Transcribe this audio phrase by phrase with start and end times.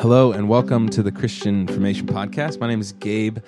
[0.00, 2.60] Hello and welcome to the Christian Information Podcast.
[2.60, 3.38] My name is Gabe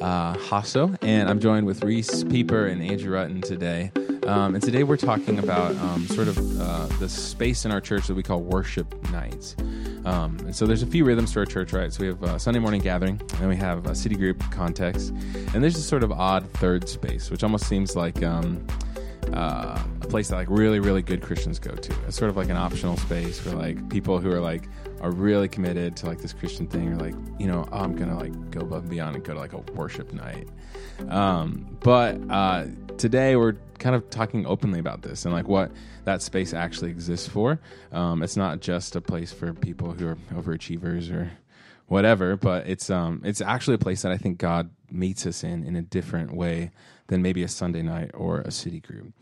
[0.00, 3.92] uh, Hasso, and I'm joined with Reese Pieper and Andrew Rutten today.
[4.26, 8.06] Um, and today we're talking about um, sort of uh, the space in our church
[8.06, 9.54] that we call worship nights.
[10.06, 11.92] Um, and so there's a few rhythms to our church, right?
[11.92, 15.10] So we have uh, Sunday morning gathering, and then we have a city group context,
[15.10, 18.66] and there's this sort of odd third space, which almost seems like um,
[19.34, 21.94] uh, a place that like really really good Christians go to.
[22.06, 24.68] It's sort of like an optional space for like people who are like
[25.00, 28.18] are really committed to like this Christian thing, or like you know oh, I'm gonna
[28.18, 30.48] like go above and beyond and go to like a worship night.
[31.08, 32.66] Um, but uh,
[32.96, 35.70] today we're kind of talking openly about this and like what
[36.04, 37.60] that space actually exists for.
[37.92, 41.30] Um, it's not just a place for people who are overachievers or
[41.86, 45.64] whatever, but it's um it's actually a place that I think God meets us in
[45.64, 46.70] in a different way
[47.08, 49.12] than maybe a Sunday night or a city group.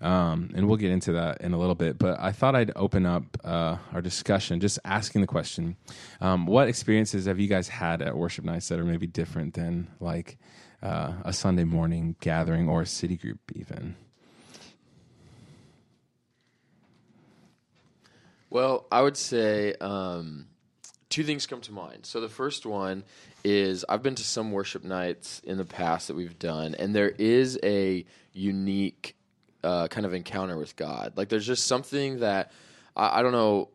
[0.00, 1.98] Um, and we'll get into that in a little bit.
[1.98, 5.76] But I thought I'd open up uh, our discussion just asking the question:
[6.20, 9.88] um, What experiences have you guys had at worship nights that are maybe different than
[10.00, 10.36] like
[10.82, 13.96] uh, a Sunday morning gathering or a city group, even?
[18.50, 20.46] Well, I would say um,
[21.14, 22.04] two things come to mind.
[22.04, 23.04] So the first one
[23.44, 27.08] is I've been to some worship nights in the past that we've done, and there
[27.08, 29.14] is a unique
[29.62, 31.12] uh, kind of encounter with God.
[31.14, 32.50] Like there's just something that
[32.96, 33.68] I, I don't know.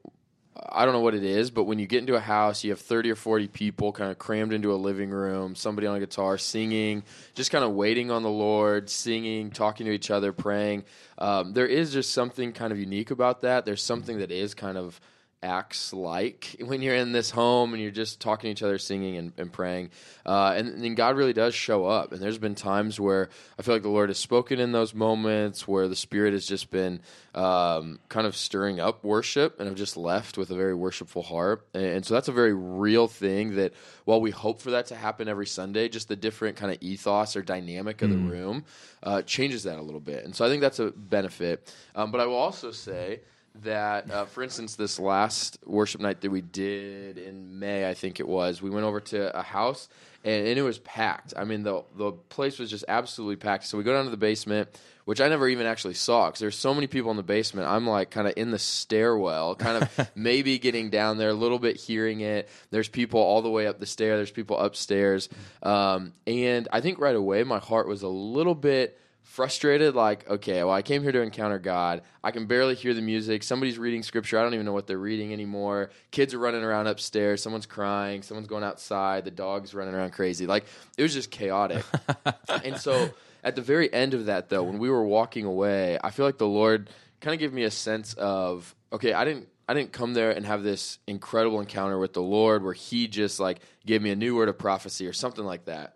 [0.69, 2.81] I don't know what it is, but when you get into a house, you have
[2.81, 6.37] 30 or 40 people kind of crammed into a living room, somebody on a guitar
[6.37, 7.03] singing,
[7.35, 10.83] just kind of waiting on the Lord, singing, talking to each other, praying.
[11.17, 13.63] Um, there is just something kind of unique about that.
[13.63, 14.99] There's something that is kind of
[15.41, 19.17] acts like when you're in this home and you're just talking to each other, singing
[19.17, 19.89] and, and praying.
[20.25, 22.11] Uh, and then God really does show up.
[22.11, 25.67] And there's been times where I feel like the Lord has spoken in those moments
[25.67, 27.01] where the Spirit has just been
[27.35, 31.65] um, kind of stirring up worship and I've just left with a very worshipful heart.
[31.73, 33.73] And, and, so that's a very real thing that
[34.05, 37.35] while we hope for that to happen every Sunday, just the different kind of ethos
[37.35, 38.13] or dynamic of mm.
[38.13, 38.66] the room
[39.03, 40.25] uh, changes that a little bit.
[40.25, 41.73] And so I think that's a benefit.
[41.95, 43.22] Um, but I will also say,
[43.64, 48.20] that, uh, for instance, this last worship night that we did in May, I think
[48.20, 49.90] it was, we went over to a house
[50.24, 51.34] and, and, it was packed.
[51.38, 53.66] I mean, the the place was just absolutely packed.
[53.66, 54.70] So we go down to the basement,
[55.06, 57.68] which I never even actually saw because there's so many people in the basement.
[57.68, 61.59] I'm like kind of in the stairwell, kind of maybe getting down there a little
[61.59, 62.50] bit, hearing it.
[62.70, 64.18] There's people all the way up the stair.
[64.18, 65.30] There's people upstairs,
[65.64, 70.63] um, and I think right away my heart was a little bit frustrated like okay
[70.63, 72.01] well i came here to encounter god.
[72.23, 73.44] I can barely hear the music.
[73.44, 74.40] Somebody's reading scripture.
[74.40, 75.91] I don't even know what they're reading anymore.
[76.12, 77.41] Kids are running around upstairs.
[77.41, 78.23] Someone's crying.
[78.23, 79.23] Someone's going outside.
[79.23, 80.47] The dog's running around crazy.
[80.47, 80.66] Like
[80.97, 81.85] it was just chaotic.
[82.66, 83.12] And so
[83.44, 86.38] at the very end of that though when we were walking away i feel like
[86.38, 86.90] the lord
[87.22, 90.47] kind of gave me a sense of okay i didn't I didn't come there and
[90.47, 94.35] have this incredible encounter with the Lord where He just like gave me a new
[94.35, 95.94] word of prophecy or something like that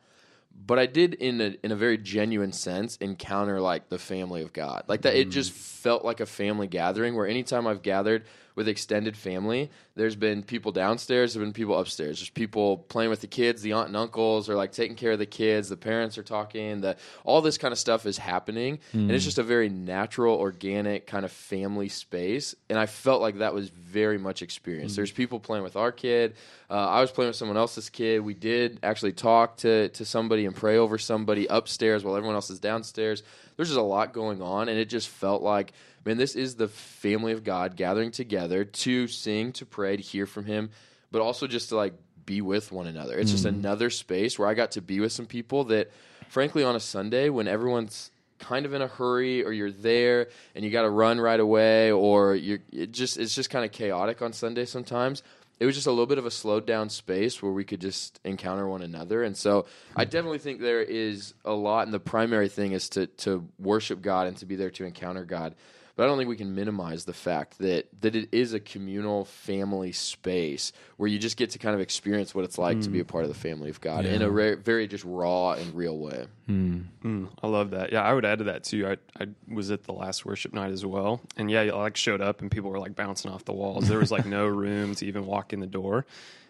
[0.55, 4.53] but I did in a in a very genuine sense encounter like the family of
[4.53, 4.83] God.
[4.87, 5.19] Like that mm.
[5.19, 8.25] it just felt like a family gathering where anytime I've gathered
[8.55, 12.19] with extended family, there's been people downstairs, there's been people upstairs.
[12.19, 15.19] There's people playing with the kids, the aunt and uncles are like taking care of
[15.19, 18.79] the kids, the parents are talking, the all this kind of stuff is happening.
[18.93, 19.01] Mm.
[19.01, 19.27] And it's hmm.
[19.27, 22.55] just a very natural, organic kind of family space.
[22.69, 24.93] And I felt like that was very much experienced.
[24.93, 24.97] Mm.
[24.97, 26.35] There's people playing with our kid.
[26.69, 28.21] Uh, I was playing with someone else's kid.
[28.21, 32.49] We did actually talk to, to somebody and pray over somebody upstairs while everyone else
[32.49, 33.21] is downstairs.
[33.55, 35.73] There's just a lot going on, and it just felt like
[36.05, 40.25] man, this is the family of God gathering together to sing, to pray, to hear
[40.25, 40.69] from Him,
[41.11, 41.93] but also just to like
[42.25, 43.17] be with one another.
[43.17, 43.33] It's mm.
[43.33, 45.91] just another space where I got to be with some people that,
[46.29, 50.65] frankly, on a Sunday when everyone's kind of in a hurry or you're there and
[50.65, 54.21] you got to run right away or you're it just it's just kind of chaotic
[54.21, 55.23] on Sunday sometimes
[55.63, 58.19] it was just a little bit of a slowed down space where we could just
[58.25, 59.24] encounter one another.
[59.24, 59.66] And so
[59.96, 64.01] I definitely think there is a lot, and the primary thing is to to worship
[64.01, 65.56] God and to be there to encounter God.
[65.95, 69.25] But I don't think we can minimize the fact that that it is a communal
[69.25, 72.84] family space where you just get to kind of experience what it's like mm.
[72.84, 73.07] to be a mm.
[73.07, 74.13] part of the family of God yeah.
[74.13, 76.25] in a re- very just raw and real way.
[76.50, 76.86] Mm.
[77.04, 77.92] Mm, I love that.
[77.92, 78.88] Yeah, I would add to that too.
[78.88, 82.22] I, I was at the last worship night as well, and yeah, I like showed
[82.22, 83.88] up and people were like bouncing off the walls.
[83.88, 86.06] There was like no room to even walk in the door.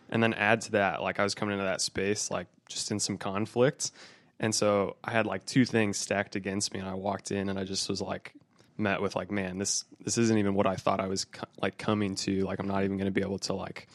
[0.10, 3.00] And then add to that, like I was coming into that space like just in
[3.00, 3.92] some conflicts.
[4.40, 7.58] And so I had like two things stacked against me, and I walked in and
[7.58, 8.34] I just was like,
[8.78, 11.78] met with like, man, this this isn't even what I thought I was co- like
[11.78, 12.42] coming to.
[12.42, 13.88] Like, I'm not even going to be able to like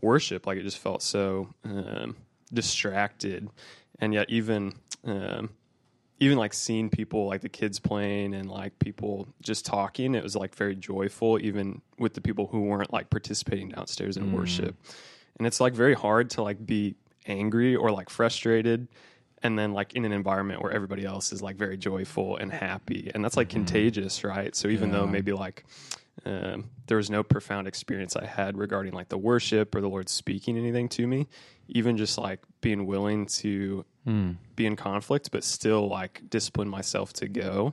[0.00, 0.46] worship.
[0.46, 2.16] Like, it just felt so um,
[2.52, 3.48] distracted,
[3.98, 4.72] and yet even
[5.04, 5.50] um,
[6.20, 10.36] even like seeing people like the kids playing and like people just talking, it was
[10.36, 14.32] like very joyful, even with the people who weren't like participating downstairs in mm.
[14.32, 14.76] worship.
[15.36, 16.94] and it's like very hard to like be
[17.26, 18.86] angry or like frustrated
[19.42, 23.10] and then like in an environment where everybody else is like very joyful and happy.
[23.14, 23.58] And that's like mm-hmm.
[23.58, 24.54] contagious right?
[24.54, 25.64] So even though maybe like
[26.26, 30.10] um, there was no profound experience i had regarding like the worship or the lord
[30.10, 31.26] speaking anything to me
[31.68, 34.32] even just like being willing to hmm.
[34.54, 37.72] be in conflict but still like discipline myself to go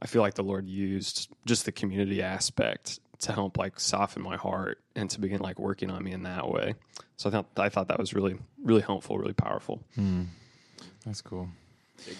[0.00, 4.36] i feel like the lord used just the community aspect to help like soften my
[4.36, 6.74] heart and to begin like working on me in that way.
[7.16, 10.24] So i thought i thought that was really really helpful really powerful hmm.
[11.04, 11.48] That's cool.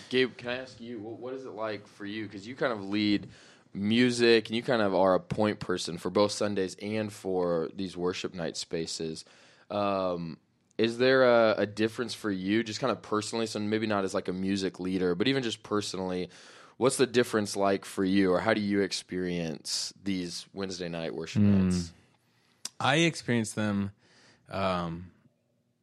[0.08, 2.24] Gabe, can I ask you, what, what is it like for you?
[2.24, 3.28] Because you kind of lead
[3.74, 7.96] music and you kind of are a point person for both Sundays and for these
[7.96, 9.24] worship night spaces.
[9.70, 10.38] Um,
[10.78, 13.46] is there a, a difference for you, just kind of personally?
[13.46, 16.30] So maybe not as like a music leader, but even just personally,
[16.76, 21.42] what's the difference like for you, or how do you experience these Wednesday night worship
[21.42, 21.92] nights?
[22.78, 23.92] I experience them
[24.50, 25.10] um,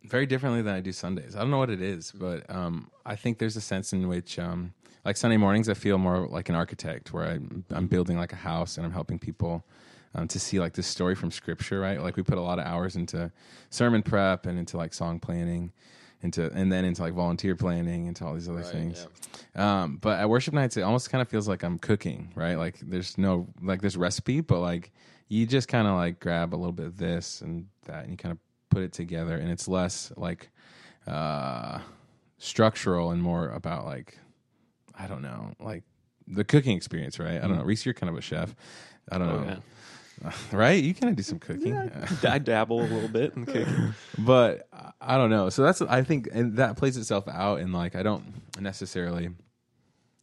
[0.04, 1.36] very differently than I do Sundays.
[1.36, 4.38] I don't know what it is, but um, I think there's a sense in which,
[4.40, 4.74] um,
[5.06, 7.40] like Sunday mornings, I feel more like an architect, where I,
[7.72, 9.66] I'm building like a house and I'm helping people
[10.16, 11.80] um, to see like this story from Scripture.
[11.80, 13.32] Right, like we put a lot of hours into
[13.70, 15.72] sermon prep and into like song planning.
[16.22, 19.08] Into, and then into like volunteer planning into all these other Right, things
[19.56, 22.56] um, but at worship nights, it almost kind of feels like I'm cooking, right?
[22.56, 24.92] Like there's no like there's recipe, but like
[25.28, 28.18] you just kind of like grab a little bit of this and that, and you
[28.18, 28.38] kind of
[28.74, 30.50] put it together, and it's less like
[31.08, 31.80] uh,
[32.38, 34.18] structural and more about like
[34.98, 35.84] I don't know, like
[36.28, 37.38] the cooking experience, right?
[37.38, 37.64] I don't know.
[37.64, 38.56] Reese, you're kind of a chef.
[39.12, 40.82] I don't Oh, know, right?
[40.82, 41.76] You kind of do some cooking.
[42.24, 43.94] I dabble a little bit in cooking.
[44.20, 44.68] but
[45.02, 45.50] I don't know.
[45.50, 49.30] So that's I think, and that plays itself out in like I don't necessarily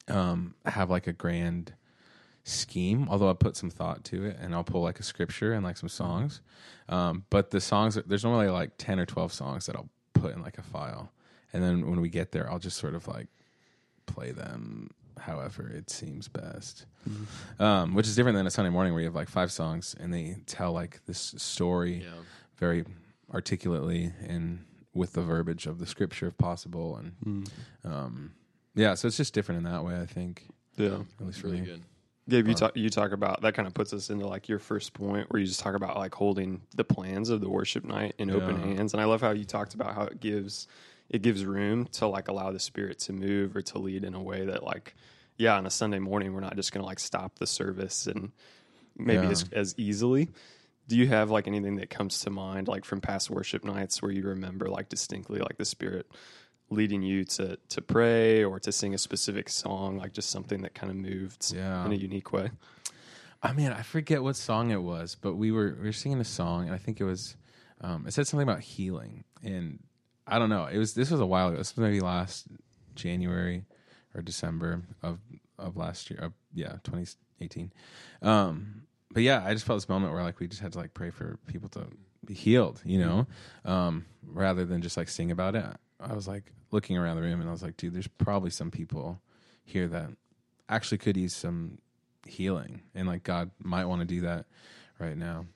[0.08, 1.74] um, have like a grand
[2.44, 5.64] scheme, although I put some thought to it, and I'll pull like a scripture and
[5.64, 6.40] like some songs.
[6.88, 10.42] Um, but the songs, there's normally like ten or twelve songs that I'll put in
[10.42, 11.12] like a file,
[11.52, 13.28] and then when we get there, I'll just sort of like
[14.06, 16.86] play them however it seems best
[17.58, 20.14] um, which is different than a sunday morning where you have like five songs and
[20.14, 22.08] they tell like this story Yeah.
[22.56, 22.84] very
[23.34, 24.64] articulately and
[24.94, 27.50] with the verbiage of the scripture if possible and
[27.84, 28.32] um,
[28.74, 30.46] yeah so it's just different in that way i think
[30.76, 31.00] Yeah.
[31.20, 31.82] at least Really me good.
[32.30, 34.58] Gabe, you uh, talk you talk about that kind of puts us into like your
[34.58, 38.14] first point where you just talk about like holding the plans of the worship night
[38.18, 38.94] in open hands.
[38.94, 40.66] And I love how you talked about how it gives
[41.08, 44.22] it gives room to like allow the spirit to move or to lead in a
[44.22, 44.94] way that like
[45.36, 48.32] yeah, on a Sunday morning we're not just gonna like stop the service and
[48.96, 49.32] maybe Yeah.
[49.32, 50.28] as as easily.
[50.88, 54.10] Do you have like anything that comes to mind like from past worship nights where
[54.10, 56.06] you remember like distinctly like the spirit
[56.70, 60.74] leading you to to pray or to sing a specific song, like just something that
[60.74, 61.84] kind of moved Yeah.
[61.84, 62.50] in a unique way?
[63.42, 66.24] I mean, I forget what song it was, but we were we were singing a
[66.24, 67.36] song, and I think it was
[67.80, 69.82] um, it said something about healing, and
[70.26, 70.66] I don't know.
[70.66, 71.56] It was this was a while ago.
[71.56, 72.46] This was maybe last
[72.94, 73.64] January
[74.14, 75.18] or December of
[75.58, 76.20] of last year.
[76.20, 77.72] Of, yeah, 2018.
[78.22, 78.82] Um,
[79.12, 81.10] but yeah, I just felt this moment where like we just had to like pray
[81.10, 81.86] for people to
[82.26, 83.26] be healed, you know,
[83.64, 85.64] um, rather than just like sing about it.
[86.02, 88.70] I was like looking around the room, and I was like, dude, there's probably some
[88.70, 89.20] people
[89.64, 90.10] here that
[90.68, 91.78] actually could use some
[92.26, 94.46] healing and like god might want to do that
[94.98, 95.46] right now.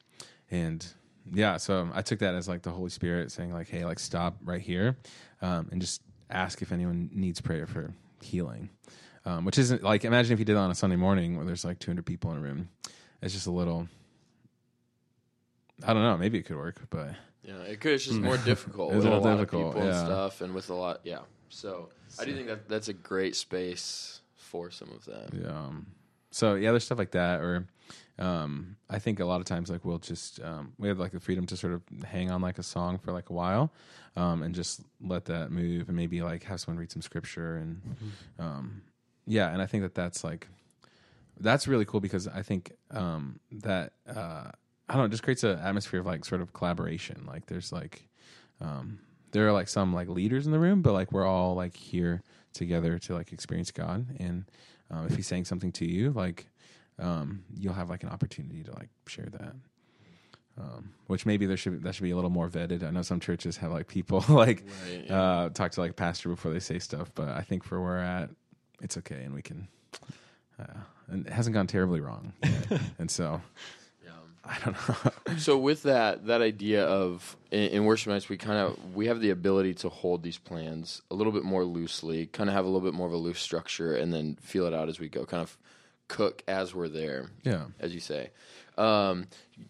[0.50, 0.84] And
[1.32, 4.36] yeah so i took that as like the holy spirit saying like hey like stop
[4.44, 4.94] right here
[5.40, 8.68] um, and just ask if anyone needs prayer for healing.
[9.26, 11.64] Um, which isn't like imagine if you did that on a sunday morning where there's
[11.64, 12.68] like 200 people in a room.
[13.22, 13.88] It's just a little
[15.82, 17.10] i don't know maybe it could work but
[17.44, 17.92] Yeah, it could.
[17.92, 19.98] It's just more difficult It's with a a lot difficult, of people yeah.
[19.98, 21.00] and stuff, and with a lot.
[21.04, 21.20] Yeah,
[21.50, 25.42] so I do think that that's a great space for some of them.
[25.42, 25.48] Yeah.
[25.48, 25.86] Um,
[26.30, 27.66] so yeah, there's stuff like that, or
[28.18, 31.20] um, I think a lot of times like we'll just um, we have like the
[31.20, 33.72] freedom to sort of hang on like a song for like a while,
[34.16, 37.80] um, and just let that move, and maybe like have someone read some scripture, and
[38.38, 38.82] um,
[39.26, 40.48] yeah, and I think that that's like
[41.38, 44.50] that's really cool because I think um, that uh,
[44.88, 47.24] I don't know, it just creates an atmosphere of like sort of collaboration.
[47.26, 48.06] Like there's like
[48.60, 48.98] um,
[49.32, 52.22] there are like some like leaders in the room, but like we're all like here
[52.52, 54.06] together to like experience God.
[54.20, 54.44] And
[54.90, 56.46] um, if He's saying something to you, like
[56.98, 59.54] um, you'll have like an opportunity to like share that.
[60.56, 62.84] Um, which maybe there should that should be a little more vetted.
[62.84, 66.52] I know some churches have like people like Right, uh, talk to like pastor before
[66.52, 68.30] they say stuff, but I think for where we're at,
[68.80, 69.66] it's okay, and we can.
[70.60, 72.34] Uh, and it hasn't gone terribly wrong,
[72.98, 73.40] and so.
[74.48, 74.76] I don't
[75.26, 75.36] know.
[75.38, 79.20] So with that that idea of in, in worship nights, we kind of we have
[79.20, 82.68] the ability to hold these plans a little bit more loosely, kind of have a
[82.68, 85.24] little bit more of a loose structure, and then feel it out as we go.
[85.24, 85.56] Kind of
[86.08, 87.30] cook as we're there.
[87.44, 87.64] Yeah.
[87.80, 88.30] as you say.
[88.76, 89.28] Um,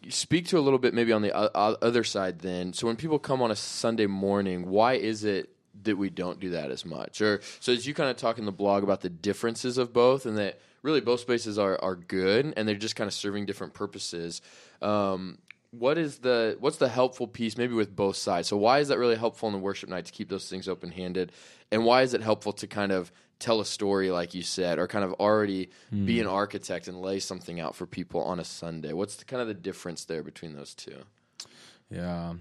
[0.09, 2.73] speak to a little bit maybe on the o- other side then.
[2.73, 5.51] So when people come on a Sunday morning, why is it
[5.83, 7.21] that we don't do that as much?
[7.21, 10.27] Or so as you kind of talk in the blog about the differences of both,
[10.27, 13.75] and that really both spaces are are good, and they're just kind of serving different
[13.75, 14.41] purposes.
[14.81, 15.39] Um,
[15.71, 18.49] what is the what's the helpful piece maybe with both sides?
[18.49, 20.91] So why is that really helpful in the worship night to keep those things open
[20.91, 21.33] handed,
[21.71, 24.87] and why is it helpful to kind of tell a story like you said, or
[24.87, 28.93] kind of already be an architect and lay something out for people on a Sunday?
[28.93, 31.03] What's the, kind of the difference there between those two?
[31.91, 32.35] Yeah.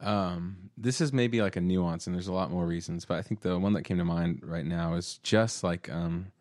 [0.00, 3.22] Um, this is maybe like a nuance, and there's a lot more reasons, but I
[3.22, 6.32] think the one that came to mind right now is just like, um,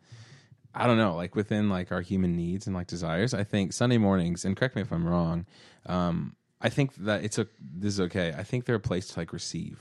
[0.74, 3.33] I don't know, like within like our human needs and like desires.
[3.33, 5.45] I think Sunday mornings, and correct me if I'm wrong,
[5.85, 8.33] um, I think that it's a this is okay.
[8.38, 9.79] I think they're a place to like receive,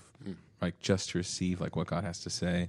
[0.63, 2.69] like just to receive like what God has to say.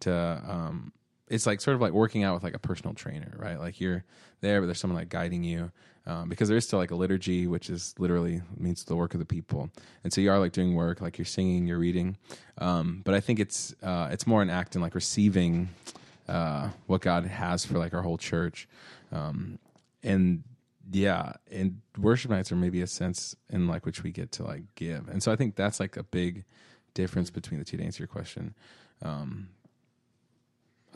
[0.00, 0.92] To um,
[1.28, 3.58] it's like sort of like working out with like a personal trainer, right?
[3.58, 4.04] Like you're
[4.42, 5.72] there, but there's someone like guiding you.
[6.04, 9.20] Um, because there is still like a liturgy, which is literally means the work of
[9.20, 9.70] the people,
[10.02, 12.16] and so you are like doing work, like you're singing, you're reading.
[12.58, 15.68] Um, but I think it's uh, it's more an act in like receiving
[16.28, 18.68] uh, what God has for like our whole church,
[19.12, 19.60] um,
[20.02, 20.42] and
[20.90, 24.64] yeah, and worship nights are maybe a sense in like which we get to like
[24.74, 26.44] give, and so I think that's like a big
[26.94, 27.76] difference between the two.
[27.76, 28.56] To answer your question,
[29.02, 29.50] um,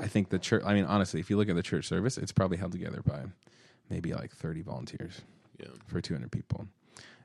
[0.00, 0.64] I think the church.
[0.66, 3.20] I mean, honestly, if you look at the church service, it's probably held together by
[3.90, 5.20] maybe like thirty volunteers
[5.60, 5.68] Yeah.
[5.86, 6.66] for 200 people.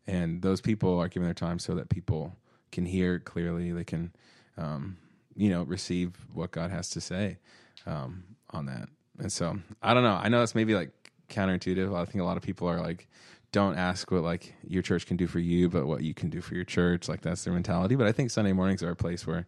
[0.08, 2.36] And those people are giving their time so that people
[2.72, 4.12] can hear clearly, they can,
[4.58, 4.98] um,
[5.36, 7.38] you know, receive what God has to say
[7.86, 8.89] um, on that.
[9.20, 10.20] And so I don't know.
[10.22, 10.89] I know that's maybe like
[11.30, 11.96] counterintuitive.
[11.96, 13.08] I think a lot of people are like,
[13.51, 16.41] don't ask what like your church can do for you, but what you can do
[16.41, 17.08] for your church.
[17.10, 17.96] Like that's their mentality.
[17.96, 19.46] But I think Sunday mornings are a place where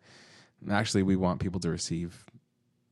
[0.70, 2.26] actually we want people to receive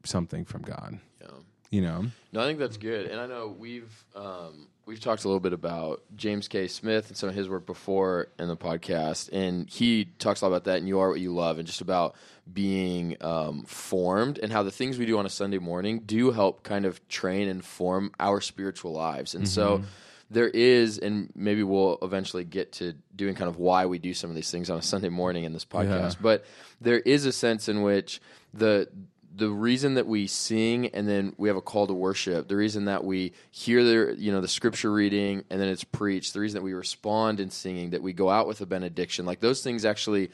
[0.06, 1.00] something from God.
[1.22, 1.28] Yeah.
[1.72, 5.28] You know, No, I think that's good, and I know we've um, we've talked a
[5.28, 6.68] little bit about James K.
[6.68, 10.50] Smith and some of his work before in the podcast, and he talks a lot
[10.50, 10.80] about that.
[10.80, 12.16] And you are what you love, and just about
[12.52, 16.64] being um, formed, and how the things we do on a Sunday morning do help
[16.64, 19.34] kind of train and form our spiritual lives.
[19.34, 19.84] And so
[20.30, 24.30] there is, and maybe we'll eventually get to doing kind of why we do some
[24.30, 26.16] of these things on a Sunday morning in this podcast.
[26.16, 26.22] Yeah.
[26.22, 26.46] But
[26.80, 28.22] there is a sense in which
[28.54, 28.90] the
[29.34, 32.86] the reason that we sing and then we have a call to worship, the reason
[32.86, 36.60] that we hear the you know the scripture reading and then it's preached, the reason
[36.60, 39.86] that we respond in singing, that we go out with a benediction, like those things
[39.86, 40.32] actually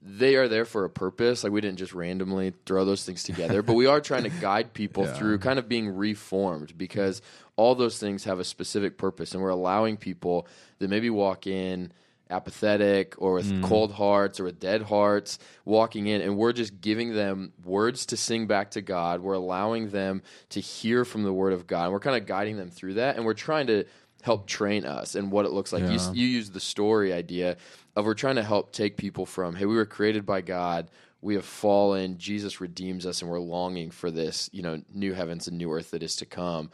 [0.00, 1.42] they are there for a purpose.
[1.42, 4.72] Like we didn't just randomly throw those things together, but we are trying to guide
[4.72, 5.14] people Yeah.
[5.14, 7.20] through kind of being reformed because
[7.56, 10.46] all those things have a specific purpose, and we're allowing people
[10.78, 11.92] that maybe walk in
[12.32, 13.62] apathetic or with mm.
[13.62, 18.16] cold hearts or with dead hearts walking in and we're just giving them words to
[18.16, 19.20] sing back to God.
[19.20, 21.84] We're allowing them to hear from the word of God.
[21.84, 23.84] And we're kind of guiding them through that and we're trying to
[24.22, 25.82] help train us and what it looks like.
[25.82, 27.56] You, you use the story idea
[27.96, 30.90] of we're trying to help take people from, hey, we were created by God.
[31.20, 32.18] We have fallen.
[32.18, 35.90] Jesus redeems us, and we're longing for this, you know, new heavens and new earth
[35.92, 36.70] that is to come.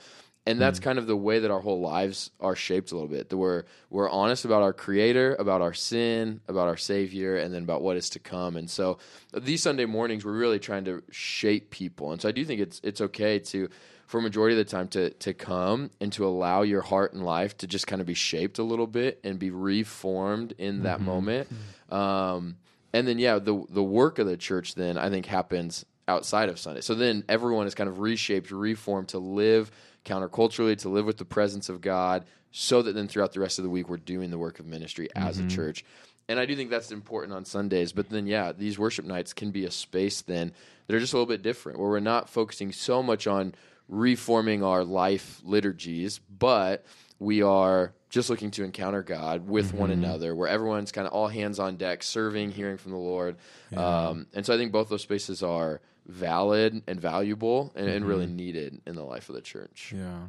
[0.49, 0.85] And that's hmm.
[0.85, 3.29] kind of the way that our whole lives are shaped a little bit.
[3.29, 7.65] That we're we're honest about our Creator, about our sin, about our Savior, and then
[7.65, 8.57] about what is to come.
[8.57, 8.99] And so
[9.35, 12.13] these Sunday mornings, we're really trying to shape people.
[12.13, 13.69] And so I do think it's it's okay to
[14.07, 17.23] for a majority of the time to to come and to allow your heart and
[17.23, 20.97] life to just kind of be shaped a little bit and be reformed in that
[20.97, 21.07] mm-hmm.
[21.07, 21.49] moment.
[21.91, 21.95] Hmm.
[21.95, 22.57] Um,
[22.95, 26.59] and then yeah, the the work of the church then I think happens outside of
[26.59, 26.81] Sunday.
[26.81, 29.71] So then everyone is kind of reshaped, reformed to live
[30.05, 33.65] counterculturally, to live with the presence of God, so that then throughout the rest of
[33.65, 35.49] the week we're doing the work of ministry as a mm-hmm.
[35.49, 35.85] church.
[36.29, 37.93] And I do think that's important on Sundays.
[37.93, 40.53] But then, yeah, these worship nights can be a space then
[40.87, 43.55] that are just a little bit different, where we're not focusing so much on
[43.89, 46.85] reforming our life liturgies, but
[47.19, 51.29] we are just looking to encounter God with one another, where everyone's kind of all
[51.29, 53.37] hands on deck, serving, hearing from the Lord.
[53.77, 58.27] Um, and so I think both those spaces are valid and valuable and, and really
[58.27, 59.93] needed in the life of the church.
[59.95, 60.21] yeah.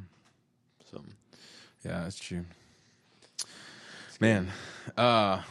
[0.91, 1.01] So
[1.85, 2.45] Yeah, that's true.
[4.19, 4.49] Man,
[4.97, 5.41] uh,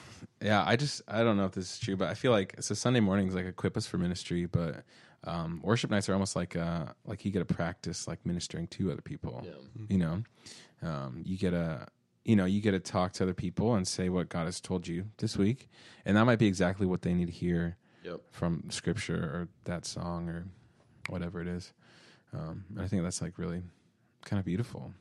[0.42, 2.75] yeah, I just I don't know if this is true, but I feel like so
[2.75, 4.85] Sunday mornings like equip us for ministry, but
[5.25, 8.92] um, worship nights are almost like uh like you get to practice like ministering to
[8.92, 9.42] other people.
[9.44, 9.52] Yeah.
[9.88, 10.22] You know,
[10.82, 11.87] um, you get a
[12.25, 14.87] you know you get to talk to other people and say what God has told
[14.87, 15.68] you this week,
[16.04, 18.20] and that might be exactly what they need to hear Yep.
[18.30, 20.46] from Scripture or that song or
[21.08, 21.72] whatever it is.
[22.32, 23.62] Um, and I think that's like really
[24.25, 24.92] kind of beautiful.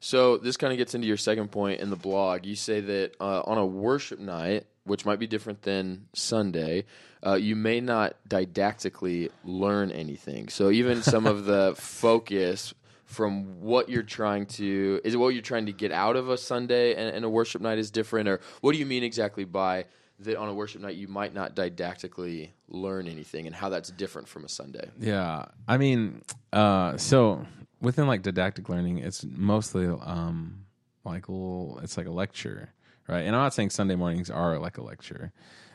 [0.00, 2.44] So this kind of gets into your second point in the blog.
[2.44, 6.84] You say that uh, on a worship night, which might be different than Sunday,
[7.24, 10.48] uh, you may not didactically learn anything.
[10.48, 12.72] So even some of the focus
[13.04, 16.36] from what you're trying to is it what you're trying to get out of a
[16.36, 19.84] Sunday and, and a worship night is different, or what do you mean exactly by
[20.20, 24.28] that on a worship night you might not didactically learn anything, and how that's different
[24.28, 24.90] from a Sunday?
[24.98, 27.44] Yeah, I mean, uh, so
[27.80, 30.64] within like didactic learning, it's mostly um,
[31.04, 32.72] like little, it's like a lecture,
[33.08, 33.20] right?
[33.20, 35.32] And I'm not saying Sunday mornings are like a lecture.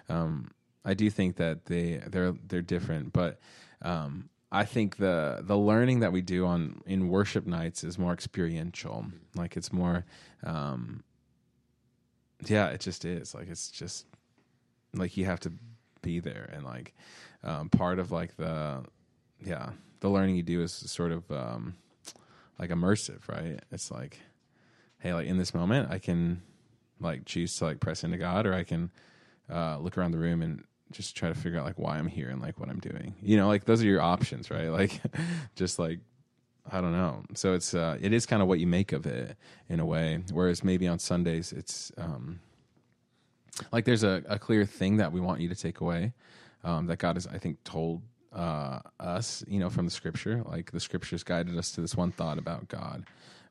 [0.10, 0.52] Um,
[0.84, 3.40] I do think that they they're they're different, but
[3.82, 8.14] um, I think the the learning that we do on in worship nights is more
[8.14, 9.06] experiential.
[9.36, 10.06] Like it's more,
[10.44, 11.04] um,
[12.46, 13.34] yeah, it just is.
[13.34, 14.06] Like it's just
[14.94, 15.54] like you have to
[16.02, 16.94] be there, and like
[17.44, 18.84] um, part of like the
[19.40, 19.70] yeah
[20.02, 21.76] the learning you do is sort of um,
[22.60, 23.60] like immersive, right?
[23.72, 24.20] It's like,
[25.00, 26.42] hey, like in this moment, I can
[27.02, 28.92] like choose to like press into God, or I can
[29.52, 32.30] uh, look around the room and just try to figure out like why I'm here
[32.30, 33.16] and like what I'm doing.
[33.22, 34.70] You know, like those are your options, right?
[34.72, 35.02] Like
[35.56, 36.00] just like
[36.72, 37.24] I don't know.
[37.34, 39.36] So it's uh it is kind of what you make of it
[39.70, 40.24] in a way.
[40.32, 42.40] Whereas maybe on Sundays it's um
[43.72, 46.14] like there's a, a clear thing that we want you to take away.
[46.64, 48.02] Um that God has I think told
[48.34, 50.44] uh us, you know, from the scripture.
[50.46, 53.06] Like the scriptures guided us to this one thought about God.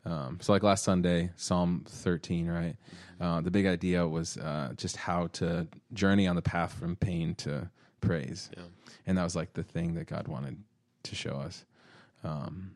[0.05, 2.77] Um, so like last Sunday, Psalm 13, right?
[3.21, 7.35] Uh, the big idea was uh, just how to journey on the path from pain
[7.37, 8.63] to praise, Yeah.
[9.07, 10.57] and that was like the thing that God wanted
[11.03, 11.65] to show us.
[12.25, 12.73] Um,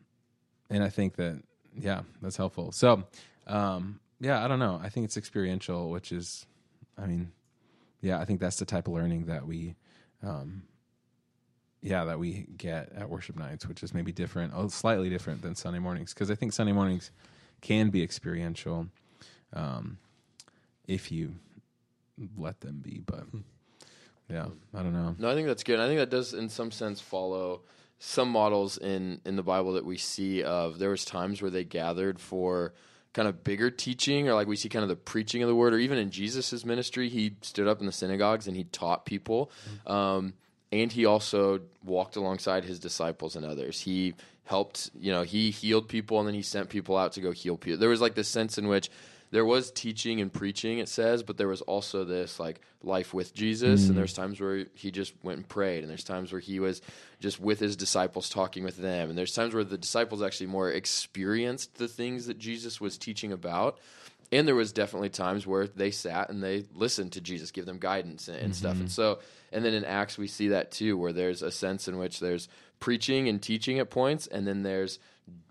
[0.69, 1.41] and I think that
[1.77, 2.71] yeah, that's helpful.
[2.71, 3.03] So
[3.47, 4.79] um, yeah, I don't know.
[4.83, 6.45] I think it's experiential, which is,
[6.97, 7.31] I mean,
[8.01, 9.75] yeah, I think that's the type of learning that we.
[10.23, 10.63] Um,
[11.85, 15.53] yeah, that we get at worship nights, which is maybe different, oh, slightly different than
[15.53, 17.11] Sunday mornings, because I think Sunday mornings
[17.61, 18.87] can be experiential,
[19.53, 19.99] um,
[20.87, 21.35] if you
[22.35, 23.01] let them be.
[23.05, 23.25] But
[24.27, 25.15] yeah, I don't know.
[25.19, 25.79] No, I think that's good.
[25.79, 27.61] I think that does, in some sense, follow
[27.99, 30.79] some models in in the Bible that we see of.
[30.79, 32.73] There was times where they gathered for
[33.13, 35.71] kind of bigger teaching, or like we see kind of the preaching of the word,
[35.71, 39.51] or even in Jesus' ministry, he stood up in the synagogues and he taught people.
[39.85, 40.33] Um,
[40.81, 43.81] and he also walked alongside his disciples and others.
[43.81, 47.31] He helped, you know, he healed people and then he sent people out to go
[47.31, 47.79] heal people.
[47.79, 48.89] There was like this sense in which
[49.31, 53.33] there was teaching and preaching, it says, but there was also this like life with
[53.33, 53.85] Jesus.
[53.85, 53.95] And mm.
[53.97, 56.81] there's times where he just went and prayed, and there's times where he was
[57.19, 59.09] just with his disciples talking with them.
[59.09, 63.31] And there's times where the disciples actually more experienced the things that Jesus was teaching
[63.31, 63.79] about.
[64.31, 67.77] And there was definitely times where they sat and they listened to Jesus give them
[67.77, 68.79] guidance and, and stuff.
[68.79, 69.19] And so,
[69.51, 72.49] and then in Acts we see that too, where there's a sense in which there's
[72.79, 74.99] preaching and teaching at points, and then there's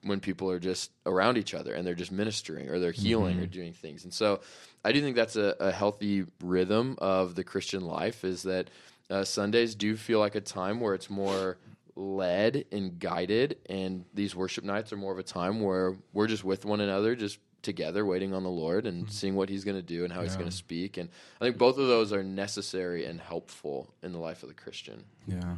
[0.02, 3.46] when people are just around each other and they're just ministering or they're healing or
[3.46, 4.04] doing things.
[4.04, 4.40] And so,
[4.84, 8.24] I do think that's a, a healthy rhythm of the Christian life.
[8.24, 8.70] Is that
[9.08, 11.58] uh, Sundays do feel like a time where it's more
[11.96, 16.44] led and guided, and these worship nights are more of a time where we're just
[16.44, 19.83] with one another, just together, waiting on the Lord and seeing what He's going to
[19.83, 20.96] do and how He's going to speak.
[20.96, 21.09] And
[21.40, 25.05] I think both of those are necessary and helpful in the life of the Christian.
[25.27, 25.57] Yeah,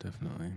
[0.00, 0.50] definitely.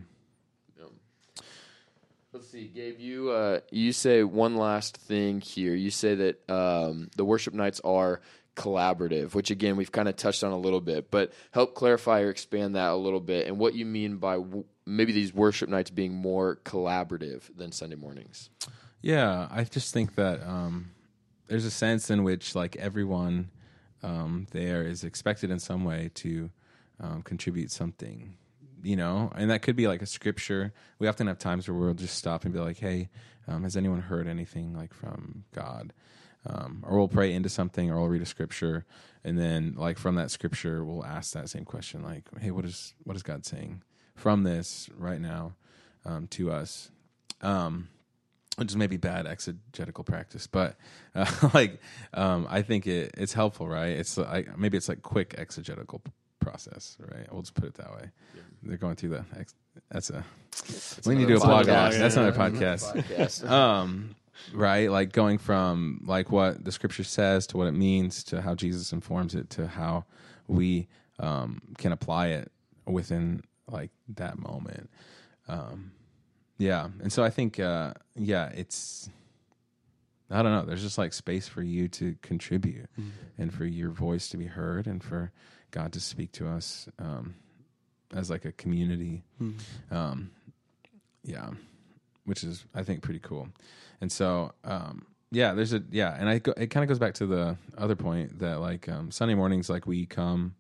[2.32, 3.00] Let's see, Gabe.
[3.00, 5.74] You uh, you say one last thing here.
[5.74, 8.22] You say that um, the worship nights are
[8.56, 12.30] collaborative, which again we've kind of touched on a little bit, but help clarify or
[12.30, 15.90] expand that a little bit, and what you mean by w- maybe these worship nights
[15.90, 18.52] being more collaborative than Sunday mornings.
[19.02, 20.92] Yeah, I just think that um,
[21.48, 23.50] there's a sense in which like everyone
[24.04, 26.50] um, there is expected in some way to
[27.00, 28.36] um, contribute something,
[28.84, 30.74] you know, and that could be like a scripture.
[31.00, 33.10] We often have times where we'll just stop and be like, "Hey,
[33.48, 35.94] um, has anyone heard anything like from God?"
[36.46, 38.86] Um, or we'll pray into something, or we'll read a scripture,
[39.24, 42.94] and then like from that scripture, we'll ask that same question, like, "Hey, what is
[43.06, 43.82] what is God saying
[44.16, 45.54] from this right now
[46.06, 46.92] um, to us?"
[47.42, 47.88] Um,
[48.60, 50.76] which is maybe bad exegetical practice, but
[51.16, 51.80] uh, like
[52.14, 53.98] um, I think it it's helpful, right?
[53.98, 56.02] It's like maybe it's like quick exegetical
[56.40, 57.32] process, right?
[57.32, 58.12] We'll just put it that way.
[58.64, 59.56] They're going through the ex-
[59.90, 60.26] that's a
[61.06, 61.90] we need to do a another podcast.
[61.92, 62.00] podcast.
[62.00, 63.04] That's another podcast.
[63.04, 63.50] Podcast.
[63.50, 64.16] um,
[64.54, 64.92] right?
[64.92, 68.92] Like going from like what the scripture says to what it means to how Jesus
[68.92, 70.06] informs it to how
[70.48, 70.88] we
[71.20, 72.52] um, can apply it
[72.86, 74.90] within like that moment.
[75.48, 75.92] Um,
[76.60, 79.10] yeah, and so I think uh, yeah, it's
[80.30, 80.66] I don't know.
[80.66, 82.88] There's just like space for you to contribute
[83.40, 85.32] and for your voice to be heard and for
[85.72, 87.34] God to speak to us um,
[88.14, 89.24] as like a community.
[89.90, 90.32] Um,
[91.24, 91.50] yeah,
[92.26, 93.48] which is I think pretty cool.
[94.02, 97.14] And so um, yeah, there's a yeah, and I go, it kind of goes back
[97.16, 100.56] to the other point that like um, Sunday mornings like we come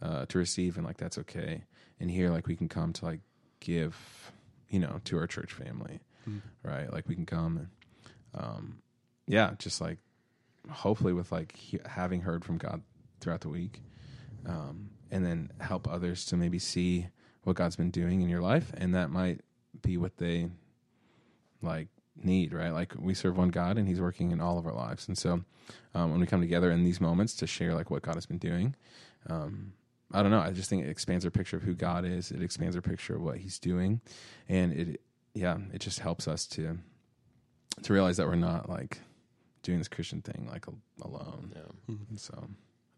[0.00, 1.64] uh, to receive and like that's okay,
[1.98, 3.20] and here like we can come to like
[3.60, 4.32] give
[4.70, 6.00] you know to our church family
[6.62, 6.92] right?
[6.92, 7.68] Like we can come and,
[8.34, 8.78] um,
[9.26, 9.98] yeah, just like
[10.70, 12.82] hopefully with like he- having heard from God
[13.20, 13.82] throughout the week,
[14.46, 17.08] um, and then help others to maybe see
[17.44, 19.40] what God's been doing in your life, and that might
[19.82, 20.50] be what they
[21.62, 21.88] like
[22.22, 22.70] need, right?
[22.72, 25.42] Like we serve one God, and He's working in all of our lives, and so
[25.94, 28.38] um, when we come together in these moments to share like what God has been
[28.38, 28.74] doing,
[29.28, 29.72] um,
[30.12, 30.40] I don't know.
[30.40, 32.30] I just think it expands our picture of who God is.
[32.30, 34.00] It expands our picture of what He's doing,
[34.48, 35.00] and it,
[35.34, 36.78] yeah, it just helps us to
[37.82, 39.00] to realize that we're not like
[39.62, 40.66] doing this Christian thing like
[41.02, 41.52] alone.
[41.54, 41.94] Yeah.
[41.94, 42.16] Mm-hmm.
[42.16, 42.48] So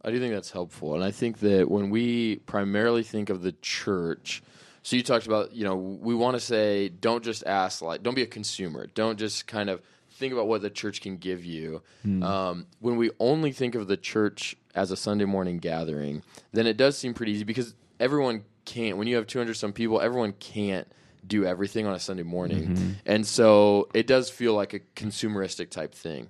[0.02, 3.52] I do think that's helpful, and I think that when we primarily think of the
[3.52, 4.42] church,
[4.82, 8.14] so you talked about, you know, we want to say, don't just ask, like, don't
[8.14, 9.80] be a consumer, don't just kind of
[10.12, 11.82] think about what the church can give you.
[12.22, 16.22] Um, when we only think of the church as a Sunday morning gathering,
[16.52, 18.96] then it does seem pretty easy because everyone can't.
[18.96, 20.86] When you have two hundred some people, everyone can't
[21.26, 25.94] do everything on a Sunday morning, and so it does feel like a consumeristic type
[25.94, 26.28] thing.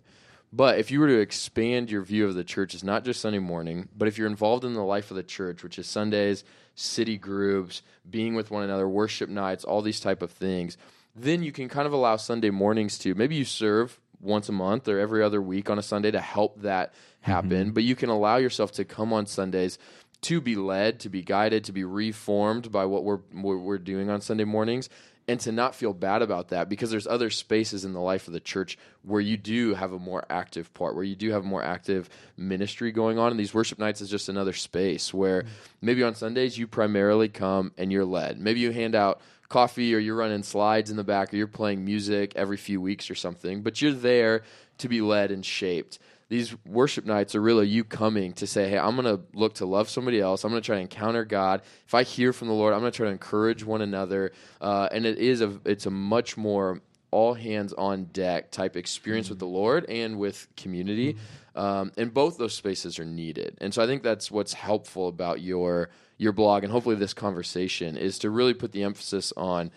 [0.52, 3.38] But if you were to expand your view of the church, it's not just Sunday
[3.38, 7.16] morning, but if you're involved in the life of the church, which is Sundays, city
[7.16, 10.76] groups, being with one another, worship nights, all these type of things,
[11.14, 14.88] then you can kind of allow Sunday mornings to maybe you serve once a month
[14.88, 17.72] or every other week on a Sunday to help that happen, mm-hmm.
[17.72, 19.78] but you can allow yourself to come on Sundays
[20.22, 24.08] to be led, to be guided, to be reformed by what we're what we're doing
[24.08, 24.88] on Sunday mornings,
[25.28, 28.32] and to not feel bad about that because there's other spaces in the life of
[28.32, 31.62] the church where you do have a more active part, where you do have more
[31.62, 33.30] active ministry going on.
[33.30, 35.52] And these worship nights is just another space where mm-hmm.
[35.80, 38.40] maybe on Sundays you primarily come and you're led.
[38.40, 41.84] Maybe you hand out coffee or you're running slides in the back or you're playing
[41.84, 44.42] music every few weeks or something, but you're there
[44.78, 45.98] to be led and shaped
[46.32, 49.66] these worship nights are really you coming to say, hey, I'm going to look to
[49.66, 50.44] love somebody else.
[50.44, 51.60] I'm going to try to encounter God.
[51.86, 54.32] If I hear from the Lord, I'm going to try to encourage one another.
[54.58, 59.28] Uh, and it is a it's a much more all hands on deck type experience
[59.28, 61.18] with the Lord and with community.
[61.54, 63.58] Um, and both those spaces are needed.
[63.60, 67.98] And so I think that's what's helpful about your your blog and hopefully this conversation
[67.98, 69.70] is to really put the emphasis on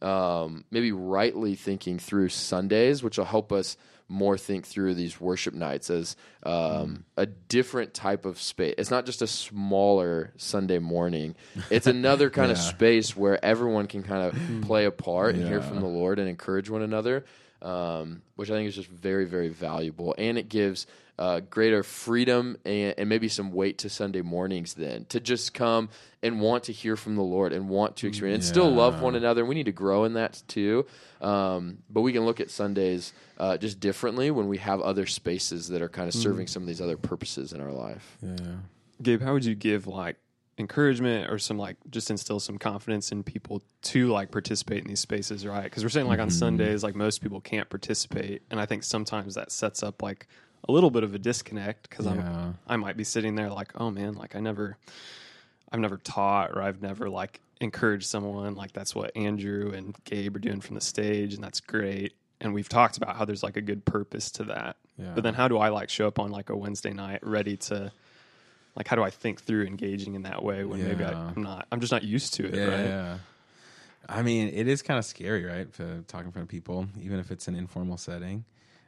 [0.00, 3.76] um, maybe rightly thinking through Sundays, which will help us
[4.08, 8.74] more think through these worship nights as um, a different type of space.
[8.78, 11.34] It's not just a smaller Sunday morning.
[11.70, 15.60] It's another kind of space where everyone can kind of play a part and hear
[15.60, 17.24] from the Lord and encourage one another,
[17.60, 20.14] um, which I think is just very, very valuable.
[20.16, 20.86] And it gives
[21.18, 25.88] uh, greater freedom and, and maybe some weight to Sunday mornings then to just come
[26.22, 29.14] and want to hear from the Lord and want to experience and still love one
[29.14, 29.44] another.
[29.44, 30.86] We need to grow in that too.
[31.20, 35.68] Um, but we can look at Sundays uh, just differently when we have other spaces
[35.68, 38.16] that are kind of serving some of these other purposes in our life.
[38.22, 38.56] yeah,
[39.02, 40.16] Gabe, how would you give like
[40.58, 45.00] encouragement or some like just instill some confidence in people to like participate in these
[45.00, 45.64] spaces, right?
[45.64, 49.34] Because we're saying like on Sundays, like most people can't participate, and I think sometimes
[49.36, 50.26] that sets up like
[50.66, 52.12] a little bit of a disconnect because Yeah.
[52.12, 54.76] I'm I might be sitting there like, oh man, like I never,
[55.70, 60.36] I've never taught or I've never like encouraged someone like that's what Andrew and Gabe
[60.36, 62.14] are doing from the stage, and that's great.
[62.40, 64.76] And we've talked about how there's like a good purpose to that.
[64.96, 65.12] Yeah.
[65.14, 67.90] But then how do I like show up on like a Wednesday night ready to
[68.76, 71.66] like how do I think through engaging in that way when maybe I, I'm not
[71.72, 72.84] I'm just not used to it, yeah, right?
[72.86, 73.18] yeah.
[74.08, 75.70] I mean, it is kind of scary, right?
[75.74, 78.44] To talk in front of people, even if it's an informal setting.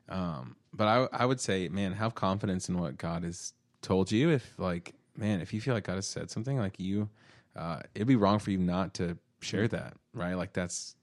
[0.08, 4.30] Um, but I, I would say, man, have confidence in what God has told you.
[4.30, 7.08] If like, man, if you feel like God has said something, like you,
[7.56, 10.34] uh, it'd be wrong for you not to share that, right?
[10.34, 10.94] Like that's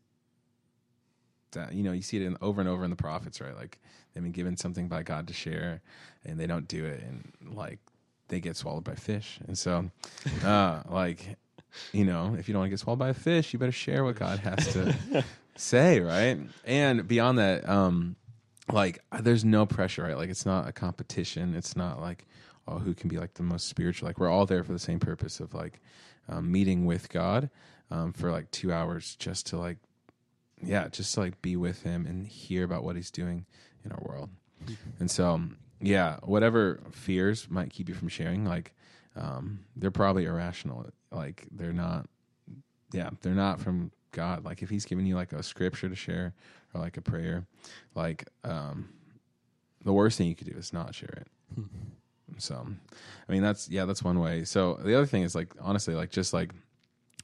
[1.51, 3.55] that you know you see it in, over and over in the prophets, right?
[3.55, 3.79] Like
[4.13, 5.81] they've been given something by God to share,
[6.25, 7.79] and they don't do it, and like
[8.27, 9.89] they get swallowed by fish, and so
[10.43, 11.37] uh, like
[11.91, 14.03] you know, if you don't want to get swallowed by a fish, you better share
[14.03, 15.23] what God has to
[15.55, 16.39] say, right?
[16.65, 18.15] And beyond that, um,
[18.71, 20.17] like there's no pressure, right?
[20.17, 21.55] Like it's not a competition.
[21.55, 22.25] It's not like
[22.67, 24.07] oh, who can be like the most spiritual.
[24.07, 25.79] Like we're all there for the same purpose of like
[26.27, 27.49] um, meeting with God
[27.89, 29.77] um, for like two hours, just to like
[30.61, 33.45] yeah, just to like be with Him and hear about what He's doing
[33.85, 34.29] in our world.
[34.99, 38.73] And so, um, yeah, whatever fears might keep you from sharing, like
[39.15, 40.87] um, they're probably irrational.
[41.11, 42.07] Like they're not,
[42.91, 44.43] yeah, they're not from God.
[44.43, 46.33] Like if He's giving you like a scripture to share
[46.73, 47.45] or like a prayer,
[47.95, 48.89] like um,
[49.85, 51.27] the worst thing you could do is not share it.
[52.39, 52.67] So,
[53.27, 54.43] I mean, that's yeah, that's one way.
[54.43, 56.51] So the other thing is like honestly, like just like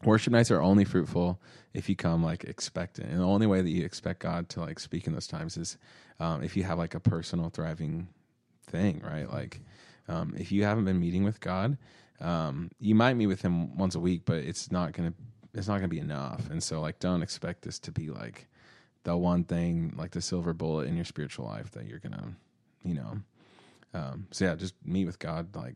[0.04, 1.42] worship nights are only fruitful
[1.74, 4.80] if you come like expectant, and the only way that you expect God to like
[4.80, 5.78] speak in those times is
[6.20, 8.08] um, if you have like a personal thriving
[8.68, 9.30] thing, right?
[9.32, 9.62] Like
[10.08, 11.78] um, if you haven't been meeting with God,
[12.22, 15.14] um, you might meet with Him once a week, but it's not gonna
[15.54, 16.50] it's not gonna be enough.
[16.50, 18.48] And so like don't expect this to be like
[19.04, 22.34] the one thing, like the silver bullet in your spiritual life that you're gonna,
[22.84, 23.18] you know.
[23.94, 25.76] Um, so yeah, just meet with God like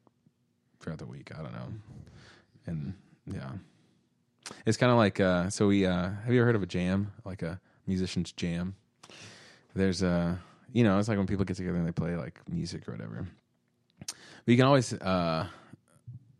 [0.79, 1.31] throughout the week.
[1.37, 1.67] I don't know,
[2.65, 2.93] and
[3.27, 3.51] yeah,
[4.65, 7.11] it's kind of like uh, so we uh, have you ever heard of a jam
[7.25, 8.75] like a musician's jam?
[9.75, 10.39] There's a
[10.73, 13.27] you know it's like when people get together and they play like music or whatever.
[13.99, 15.45] But you can always uh,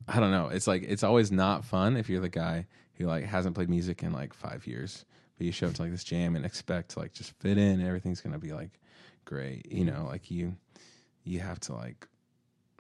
[0.07, 0.47] I don't know.
[0.47, 2.65] It's like it's always not fun if you're the guy
[2.97, 5.05] who like hasn't played music in like five years,
[5.37, 7.85] but you show up to like this jam and expect to like just fit in.
[7.85, 8.79] Everything's gonna be like
[9.25, 10.05] great, you know.
[10.09, 10.55] Like you,
[11.23, 12.07] you have to like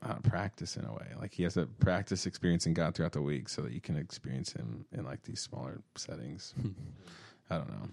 [0.03, 1.07] uh, practice in a way.
[1.19, 4.53] Like he has to practice experiencing God throughout the week so that you can experience
[4.53, 6.53] Him in like these smaller settings.
[7.49, 7.89] I don't know.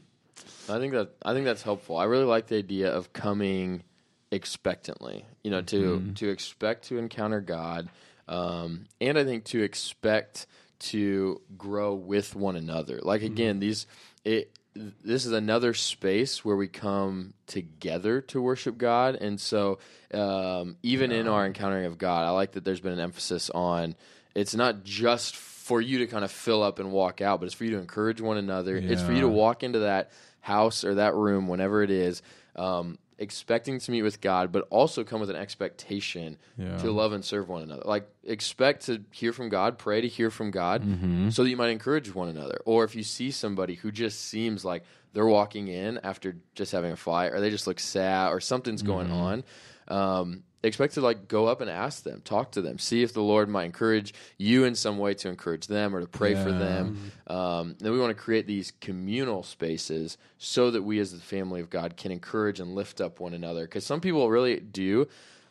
[0.69, 1.97] I think that I think that's helpful.
[1.97, 3.83] I really like the idea of coming
[4.31, 5.27] expectantly.
[5.43, 6.13] You know, to Mm-hmm.
[6.15, 7.89] to expect to encounter God,
[8.29, 10.47] um, and I think to expect
[10.90, 13.01] to grow with one another.
[13.03, 13.33] Like Mm-hmm.
[13.33, 13.87] again, these
[14.25, 14.51] it.
[14.77, 19.79] This is another space where we come together to worship God, and so
[20.12, 23.94] um, even in our encountering of God, I like that there's been an emphasis on
[24.35, 27.55] it's not just for you to kind of fill up and walk out, but it's
[27.55, 28.77] for you to encourage one another.
[28.77, 32.20] It's for you to walk into that house or that room, whenever it is,
[32.57, 36.77] um, expecting to meet with God, but also come with an expectation Yeah.
[36.79, 37.83] to love and serve one another.
[37.85, 41.31] Like expect to hear from God, pray to hear from God, Mm-hmm.
[41.31, 42.59] so that you might encourage one another.
[42.64, 46.90] Or if you see somebody who just seems like they're walking in after just having
[46.92, 49.44] a fight, or they just look sad, or something's going on.
[49.87, 53.22] Um, expect to like go up and ask them, talk to them, see if the
[53.22, 57.12] Lord might encourage you in some way to encourage them or to pray for them.
[57.27, 61.61] Um, then we want to create these communal spaces so that we as the family
[61.61, 63.64] of God can encourage and lift up one another.
[63.64, 65.07] Because some people really do.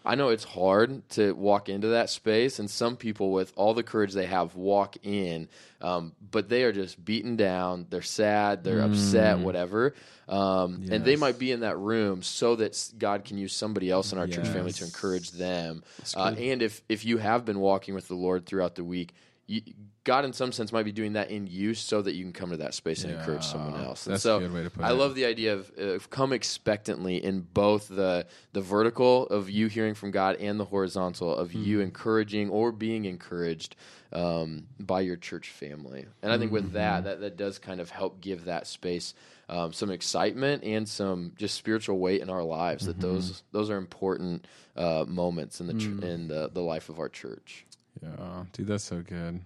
[0.05, 3.83] I know it's hard to walk into that space, and some people, with all the
[3.83, 5.47] courage they have, walk in,
[5.81, 7.87] um, but they are just beaten down.
[7.89, 9.93] They're sad, they're upset, whatever,
[10.27, 14.11] um, and they might be in that room so that God can use somebody else
[14.11, 15.83] in our church family to encourage them.
[16.15, 19.13] Uh, and if if you have been walking with the Lord throughout the week,
[19.47, 19.61] you,
[20.05, 22.49] God, in some sense, might be doing that in you so that you can come
[22.51, 24.05] to that space and encourage someone Yeah, else.
[24.05, 24.93] And that's a good way to put I it.
[24.95, 29.93] love the idea of, of come expectantly in both the the vertical of you hearing
[29.95, 31.83] from God and the horizontal of you Mm-hmm.
[31.85, 33.75] encouraging or being encouraged
[34.11, 36.05] um, by your church family.
[36.21, 36.73] And I think with Mm-hmm.
[36.73, 39.13] that, that that does kind of help give that space
[39.49, 42.85] um, some excitement and some just spiritual weight in our lives.
[42.87, 43.01] That Mm-hmm.
[43.01, 46.03] those those are important uh, moments in the Mm.
[46.03, 47.65] in the, the life of our church.
[48.01, 49.39] Yeah, dude, that's so good.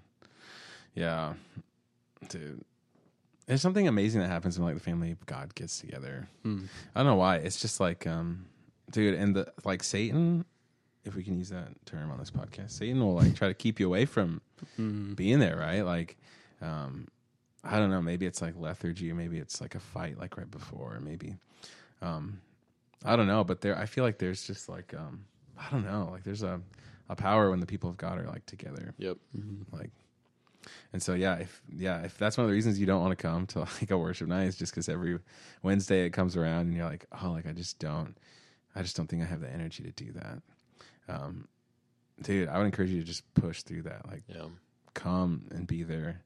[0.97, 1.33] Yeah,
[2.29, 2.63] dude.
[3.45, 6.27] There's something amazing that happens when like the family of God gets together.
[6.43, 6.49] I
[6.95, 7.37] don't know why.
[7.37, 8.45] It's just like, um,
[8.91, 10.43] dude, and the like Satan,
[11.05, 13.79] if we can use that term on this podcast, Satan will like try to keep
[13.79, 14.41] you away from
[15.15, 15.81] being there, right?
[15.85, 16.17] Like,
[16.61, 17.07] um,
[17.63, 18.01] I don't know.
[18.01, 19.13] Maybe it's like lethargy.
[19.13, 20.95] Maybe it's like a fight, like right before.
[20.95, 21.35] Or maybe,
[22.01, 22.41] um,
[23.05, 23.43] I don't know.
[23.45, 25.23] But there, I feel like there's just like, um,
[25.57, 26.09] I don't know.
[26.11, 26.59] Like there's a
[27.09, 29.15] a power when the people of God are like together Yep.
[29.71, 29.91] like
[30.93, 33.21] and so yeah if yeah if that's one of the reasons you don't want to
[33.21, 35.19] come to like a worship night is just because every
[35.63, 38.17] wednesday it comes around and you're like oh like i just don't
[38.75, 40.41] i just don't think i have the energy to do that
[41.09, 41.47] um
[42.21, 44.45] dude i would encourage you to just push through that like Yeah.
[44.93, 46.21] come and be there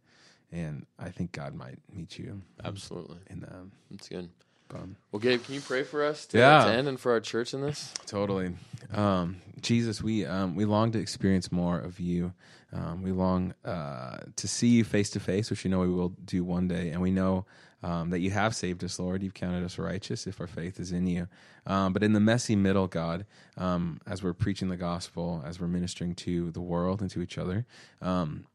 [0.51, 3.17] and i think god might meet you Absolutely.
[3.29, 4.29] in that That's good.
[4.71, 4.95] Bum.
[5.11, 6.65] Well, Gabe, can you pray for us to, Yeah.
[6.65, 7.93] to end and for our church in this?
[8.05, 8.53] Totally,
[8.93, 10.01] um, Jesus.
[10.01, 12.33] We um, we long to experience more of you.
[12.73, 16.09] Um, we long uh, to see you face to face, which you know we will
[16.23, 17.45] do one day, and we know
[17.83, 19.21] um, that you have saved us, Lord.
[19.23, 21.27] You've counted us righteous if our faith is in you.
[21.65, 23.25] Um, but in the messy middle, God,
[23.57, 27.37] um, as we're preaching the gospel, as we're ministering to the world and to each
[27.37, 27.65] other,
[28.01, 28.45] um,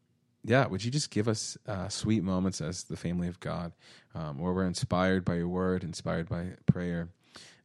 [0.47, 3.73] yeah, would you just give us uh, sweet moments as the family of God,
[4.15, 7.09] um, where we're inspired by your word, inspired by prayer.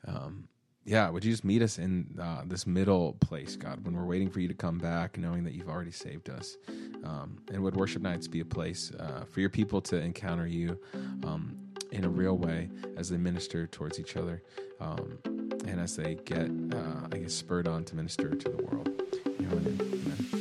[0.08, 0.48] Um,
[0.84, 4.32] yeah, would you just meet us in uh, this middle place, God, when we're waiting
[4.32, 6.58] for you to come back, knowing that you've already saved us?
[7.04, 10.80] Um, and would worship nights be a place uh, for your people to encounter you
[11.24, 11.56] um,
[11.92, 14.42] in a real way as they minister towards each other
[14.80, 15.20] um,
[15.68, 18.90] and as they get, uh, I guess, spurred on to minister to the world?
[19.40, 20.41] You know, amen.